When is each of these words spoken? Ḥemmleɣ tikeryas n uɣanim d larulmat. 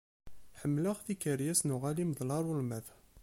Ḥemmleɣ 0.59 0.97
tikeryas 1.05 1.61
n 1.63 1.73
uɣanim 1.75 2.11
d 2.19 2.21
larulmat. 2.27 2.87